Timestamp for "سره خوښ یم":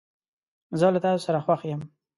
1.27-1.81